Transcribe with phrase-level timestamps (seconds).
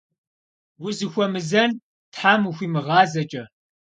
[0.81, 1.71] Vuzıxuemızen
[2.15, 3.43] them vuxuimığazeç'e!